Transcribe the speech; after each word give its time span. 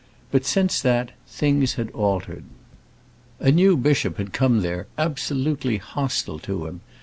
But 0.31 0.45
since 0.47 0.81
that 0.81 1.11
things 1.27 1.75
had 1.75 1.91
altered. 1.91 2.45
A 3.39 3.51
new 3.51 3.77
bishop 3.77 4.17
had 4.17 4.33
come 4.33 4.61
there, 4.63 4.87
absolutely 4.97 5.77
hostile 5.77 6.39
to 6.39 6.65
him. 6.65 6.81